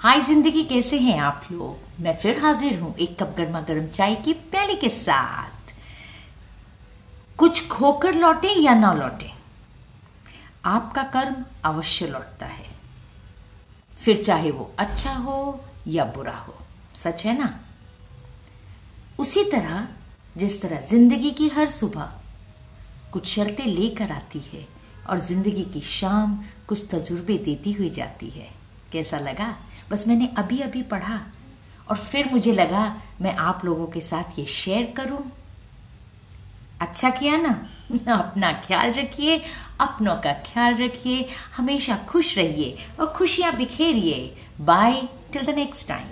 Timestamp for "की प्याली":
4.14-4.74